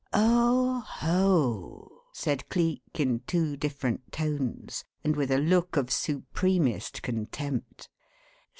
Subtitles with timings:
[0.13, 7.87] "Oho!" said Cleek, in two different tones; and with a look of supremest contempt.